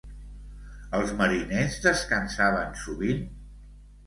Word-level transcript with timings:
Els 0.99 1.11
mariners 1.19 1.77
descansaven 1.83 2.75
sovint? 2.87 3.23